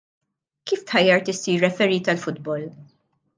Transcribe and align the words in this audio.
Kif 0.71 0.79
tħajjart 0.91 1.29
issir 1.33 1.61
referee 1.67 2.01
tal-futbol? 2.09 2.67